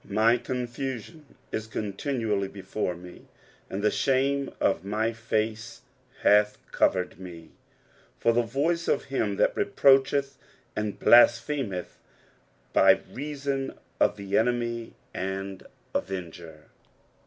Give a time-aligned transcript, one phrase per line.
[0.01, 3.27] 15 My confusion is continually before me,
[3.69, 5.81] and the shame of my face
[6.23, 7.51] hath covered me,
[8.15, 10.39] 16 For the voice of him that reproacheth
[10.75, 11.99] and blasphemeth;
[12.73, 16.63] by reason of the enemy and avenger.